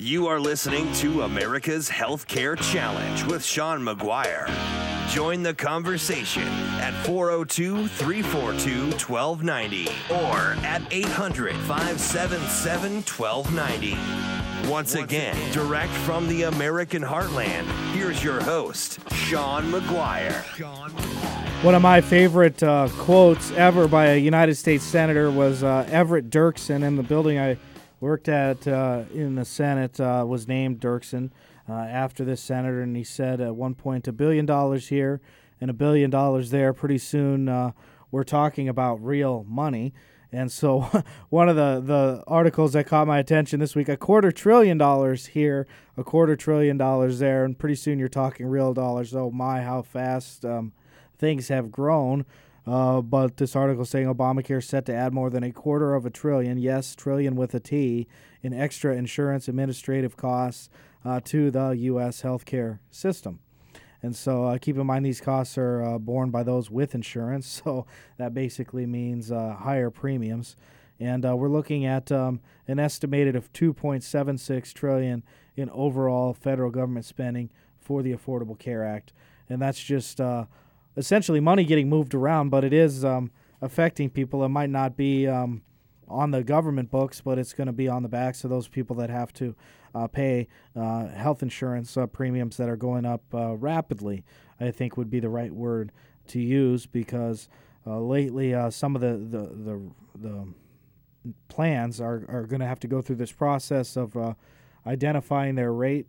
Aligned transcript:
You 0.00 0.28
are 0.28 0.38
listening 0.38 0.92
to 0.92 1.22
America's 1.22 1.88
Healthcare 1.88 2.56
Challenge 2.56 3.24
with 3.24 3.44
Sean 3.44 3.80
McGuire. 3.80 4.48
Join 5.10 5.42
the 5.42 5.52
conversation 5.52 6.44
at 6.78 6.94
402 7.04 7.88
342 7.88 8.90
1290 8.90 9.88
or 10.08 10.54
at 10.64 10.82
800 10.92 11.52
577 11.52 13.02
1290. 13.02 14.70
Once 14.70 14.94
again, 14.94 15.34
direct 15.52 15.90
from 15.90 16.28
the 16.28 16.44
American 16.44 17.02
heartland, 17.02 17.64
here's 17.92 18.22
your 18.22 18.40
host, 18.40 19.00
Sean 19.12 19.64
McGuire. 19.72 20.44
One 21.64 21.74
of 21.74 21.82
my 21.82 22.00
favorite 22.00 22.62
uh, 22.62 22.88
quotes 22.98 23.50
ever 23.50 23.88
by 23.88 24.10
a 24.10 24.16
United 24.16 24.54
States 24.54 24.84
Senator 24.84 25.32
was 25.32 25.64
uh, 25.64 25.88
Everett 25.90 26.30
Dirksen 26.30 26.84
in 26.84 26.94
the 26.94 27.02
building 27.02 27.40
I 27.40 27.58
worked 28.00 28.28
at 28.28 28.66
uh, 28.66 29.02
in 29.12 29.34
the 29.34 29.44
Senate 29.44 30.00
uh, 30.00 30.24
was 30.26 30.46
named 30.46 30.80
Dirksen 30.80 31.30
uh, 31.68 31.72
after 31.72 32.24
this 32.24 32.40
senator, 32.40 32.82
and 32.82 32.96
he 32.96 33.04
said 33.04 33.40
at 33.40 33.54
one 33.54 33.74
point 33.74 34.08
a 34.08 34.12
billion 34.12 34.46
dollars 34.46 34.88
here 34.88 35.20
and 35.60 35.70
a 35.70 35.74
billion 35.74 36.10
dollars 36.10 36.50
there. 36.50 36.72
Pretty 36.72 36.98
soon 36.98 37.48
uh, 37.48 37.72
we're 38.10 38.24
talking 38.24 38.68
about 38.68 39.02
real 39.04 39.44
money. 39.48 39.92
And 40.30 40.52
so, 40.52 40.80
one 41.30 41.48
of 41.48 41.56
the, 41.56 41.80
the 41.84 42.22
articles 42.26 42.74
that 42.74 42.86
caught 42.86 43.06
my 43.06 43.18
attention 43.18 43.60
this 43.60 43.74
week 43.74 43.88
a 43.88 43.96
quarter 43.96 44.30
trillion 44.30 44.78
dollars 44.78 45.26
here, 45.26 45.66
a 45.96 46.04
quarter 46.04 46.36
trillion 46.36 46.76
dollars 46.76 47.18
there, 47.18 47.44
and 47.44 47.58
pretty 47.58 47.76
soon 47.76 47.98
you're 47.98 48.08
talking 48.08 48.46
real 48.46 48.74
dollars. 48.74 49.14
Oh 49.14 49.30
my, 49.30 49.62
how 49.62 49.82
fast 49.82 50.44
um, 50.44 50.72
things 51.18 51.48
have 51.48 51.72
grown. 51.72 52.26
Uh, 52.66 53.00
but 53.00 53.38
this 53.38 53.56
article 53.56 53.84
saying 53.84 54.06
Obamacare 54.06 54.58
is 54.58 54.66
set 54.66 54.84
to 54.86 54.94
add 54.94 55.12
more 55.12 55.30
than 55.30 55.42
a 55.42 55.52
quarter 55.52 55.94
of 55.94 56.04
a 56.04 56.10
trillion, 56.10 56.58
yes, 56.58 56.94
trillion 56.94 57.34
with 57.34 57.54
a 57.54 57.60
T, 57.60 58.06
in 58.42 58.52
extra 58.52 58.94
insurance 58.94 59.48
administrative 59.48 60.16
costs 60.16 60.68
uh, 61.04 61.20
to 61.24 61.50
the 61.50 61.70
U.S. 61.70 62.22
healthcare 62.22 62.78
system. 62.90 63.40
And 64.02 64.14
so 64.14 64.44
uh, 64.44 64.58
keep 64.58 64.76
in 64.76 64.86
mind 64.86 65.04
these 65.04 65.20
costs 65.20 65.58
are 65.58 65.82
uh, 65.82 65.98
borne 65.98 66.30
by 66.30 66.42
those 66.42 66.70
with 66.70 66.94
insurance, 66.94 67.46
so 67.64 67.86
that 68.16 68.34
basically 68.34 68.86
means 68.86 69.32
uh, 69.32 69.56
higher 69.58 69.90
premiums. 69.90 70.56
And 71.00 71.24
uh, 71.24 71.36
we're 71.36 71.48
looking 71.48 71.86
at 71.86 72.10
um, 72.10 72.40
an 72.66 72.78
estimated 72.78 73.36
of 73.36 73.52
2.76 73.52 74.72
trillion 74.72 75.22
in 75.56 75.70
overall 75.70 76.34
federal 76.34 76.70
government 76.70 77.06
spending 77.06 77.50
for 77.80 78.02
the 78.02 78.12
Affordable 78.12 78.58
Care 78.58 78.84
Act, 78.84 79.12
and 79.48 79.62
that's 79.62 79.82
just 79.82 80.20
essentially 80.98 81.38
money 81.38 81.64
getting 81.64 81.88
moved 81.88 82.12
around, 82.12 82.50
but 82.50 82.64
it 82.64 82.72
is 82.72 83.04
um, 83.04 83.30
affecting 83.62 84.10
people. 84.10 84.44
It 84.44 84.48
might 84.48 84.68
not 84.68 84.96
be 84.96 85.28
um, 85.28 85.62
on 86.08 86.32
the 86.32 86.42
government 86.42 86.90
books, 86.90 87.20
but 87.20 87.38
it's 87.38 87.52
going 87.52 87.68
to 87.68 87.72
be 87.72 87.88
on 87.88 88.02
the 88.02 88.08
backs 88.08 88.42
of 88.42 88.50
those 88.50 88.66
people 88.66 88.96
that 88.96 89.08
have 89.08 89.32
to 89.34 89.54
uh, 89.94 90.08
pay 90.08 90.48
uh, 90.76 91.06
health 91.08 91.42
insurance 91.42 91.96
uh, 91.96 92.06
premiums 92.06 92.56
that 92.56 92.68
are 92.68 92.76
going 92.76 93.06
up 93.06 93.22
uh, 93.32 93.56
rapidly. 93.56 94.24
I 94.60 94.72
think 94.72 94.96
would 94.96 95.08
be 95.08 95.20
the 95.20 95.28
right 95.28 95.52
word 95.52 95.92
to 96.28 96.40
use 96.40 96.84
because 96.84 97.48
uh, 97.86 98.00
lately 98.00 98.52
uh, 98.52 98.70
some 98.70 98.96
of 98.96 99.00
the 99.00 99.16
the 99.16 99.46
the, 99.54 99.90
the 100.18 100.48
plans 101.46 102.00
are, 102.00 102.24
are 102.28 102.44
going 102.44 102.60
to 102.60 102.66
have 102.66 102.80
to 102.80 102.88
go 102.88 103.00
through 103.00 103.16
this 103.16 103.32
process 103.32 103.96
of 103.96 104.16
identifying 104.86 105.54
their 105.54 105.72
rate 105.72 106.06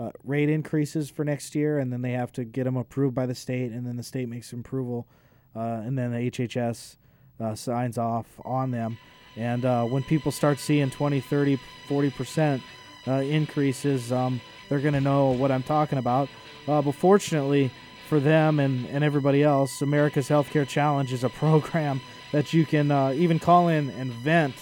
uh, 0.00 0.10
rate 0.24 0.48
increases 0.48 1.10
for 1.10 1.24
next 1.24 1.54
year, 1.54 1.78
and 1.78 1.92
then 1.92 2.00
they 2.00 2.12
have 2.12 2.32
to 2.32 2.44
get 2.44 2.64
them 2.64 2.76
approved 2.76 3.14
by 3.14 3.26
the 3.26 3.34
state, 3.34 3.70
and 3.70 3.86
then 3.86 3.96
the 3.96 4.02
state 4.02 4.28
makes 4.28 4.52
approval, 4.52 5.06
uh, 5.54 5.82
and 5.84 5.98
then 5.98 6.10
the 6.12 6.30
HHS 6.30 6.96
uh, 7.38 7.54
signs 7.54 7.98
off 7.98 8.26
on 8.44 8.70
them. 8.70 8.96
And 9.36 9.64
uh, 9.64 9.84
when 9.84 10.02
people 10.02 10.32
start 10.32 10.58
seeing 10.58 10.90
20, 10.90 11.20
30, 11.20 11.60
40 11.86 12.10
percent 12.10 12.62
uh, 13.06 13.12
increases, 13.12 14.10
um, 14.10 14.40
they're 14.68 14.80
going 14.80 14.94
to 14.94 15.00
know 15.00 15.30
what 15.30 15.50
I'm 15.50 15.62
talking 15.62 15.98
about. 15.98 16.28
Uh, 16.66 16.80
but 16.80 16.92
fortunately 16.92 17.70
for 18.08 18.20
them 18.20 18.58
and, 18.58 18.86
and 18.86 19.04
everybody 19.04 19.42
else, 19.42 19.82
America's 19.82 20.28
Healthcare 20.28 20.66
Challenge 20.66 21.12
is 21.12 21.24
a 21.24 21.28
program 21.40 22.00
that 22.32 22.52
you 22.52 22.64
can 22.64 22.90
even 23.14 23.38
call 23.38 23.68
in 23.68 23.90
and 23.90 24.12
vent 24.12 24.54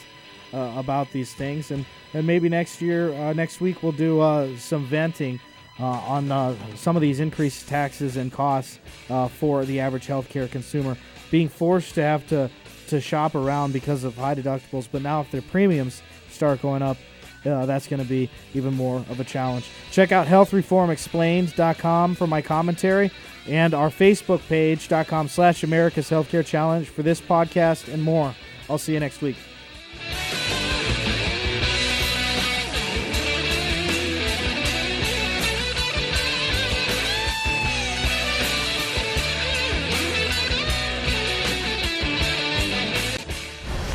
about 0.52 1.10
these 1.12 1.34
things. 1.34 1.70
And 1.70 1.84
and 2.14 2.26
maybe 2.26 2.48
next 2.48 2.80
year, 2.80 3.12
uh, 3.12 3.32
next 3.34 3.60
week, 3.60 3.82
we'll 3.82 3.92
do 3.92 4.20
uh, 4.20 4.56
some 4.56 4.86
venting 4.86 5.40
uh, 5.78 5.84
on 5.84 6.32
uh, 6.32 6.54
some 6.74 6.96
of 6.96 7.02
these 7.02 7.20
increased 7.20 7.68
taxes 7.68 8.16
and 8.16 8.32
costs 8.32 8.78
uh, 9.10 9.28
for 9.28 9.64
the 9.64 9.78
average 9.80 10.06
healthcare 10.06 10.50
consumer, 10.50 10.96
being 11.30 11.48
forced 11.48 11.94
to 11.94 12.02
have 12.02 12.26
to 12.28 12.50
to 12.88 13.00
shop 13.00 13.34
around 13.34 13.72
because 13.72 14.04
of 14.04 14.16
high 14.16 14.34
deductibles. 14.34 14.88
But 14.90 15.02
now, 15.02 15.20
if 15.20 15.30
their 15.30 15.42
premiums 15.42 16.02
start 16.30 16.62
going 16.62 16.80
up, 16.80 16.96
uh, 17.44 17.66
that's 17.66 17.86
going 17.86 18.02
to 18.02 18.08
be 18.08 18.30
even 18.54 18.72
more 18.74 19.04
of 19.10 19.20
a 19.20 19.24
challenge. 19.24 19.68
Check 19.90 20.10
out 20.10 20.26
healthreformexplained.com 20.26 22.14
for 22.14 22.26
my 22.26 22.40
commentary 22.40 23.10
and 23.46 23.74
our 23.74 23.90
Facebook 23.90 24.40
page.com 24.48 25.28
slash 25.28 25.62
America's 25.62 26.08
Healthcare 26.08 26.44
Challenge 26.44 26.88
for 26.88 27.02
this 27.02 27.20
podcast 27.20 27.92
and 27.92 28.02
more. 28.02 28.34
I'll 28.70 28.78
see 28.78 28.94
you 28.94 29.00
next 29.00 29.20
week. 29.20 29.36